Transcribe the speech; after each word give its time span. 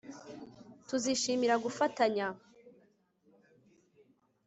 Tuzishimira 0.87 1.55
gufatanya 1.63 2.27